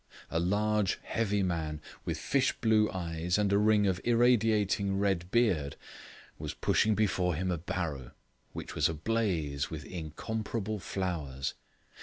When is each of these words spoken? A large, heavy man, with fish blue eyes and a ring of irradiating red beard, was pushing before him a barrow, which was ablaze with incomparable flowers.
A 0.31 0.39
large, 0.39 0.97
heavy 1.03 1.43
man, 1.43 1.79
with 2.05 2.17
fish 2.17 2.53
blue 2.59 2.89
eyes 2.89 3.37
and 3.37 3.53
a 3.53 3.59
ring 3.59 3.85
of 3.85 4.01
irradiating 4.03 4.97
red 4.97 5.29
beard, 5.29 5.75
was 6.39 6.55
pushing 6.55 6.95
before 6.95 7.35
him 7.35 7.51
a 7.51 7.59
barrow, 7.59 8.09
which 8.51 8.73
was 8.73 8.89
ablaze 8.89 9.69
with 9.69 9.85
incomparable 9.85 10.79
flowers. 10.79 11.53